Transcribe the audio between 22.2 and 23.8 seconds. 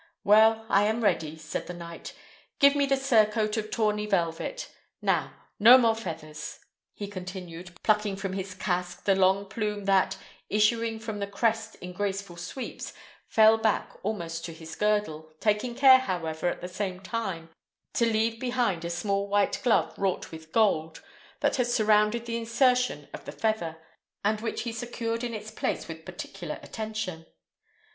the insertion of the feather,